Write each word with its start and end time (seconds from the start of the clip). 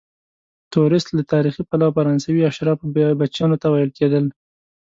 توریست 0.71 1.07
له 1.17 1.23
تاریخي 1.33 1.61
پلوه 1.69 1.93
فرانسوي 1.97 2.41
اشرافو 2.51 2.85
بچیانو 3.19 3.57
ته 3.61 3.67
ویل 3.69 3.91
کیدل. 3.97 4.25